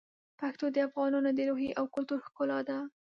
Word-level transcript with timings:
پښتو 0.39 0.65
د 0.75 0.77
افغانانو 0.87 1.29
د 1.33 1.39
روحیې 1.49 1.71
او 1.79 1.85
کلتور 1.93 2.19
ښکلا 2.25 2.59
ده. 2.69 2.77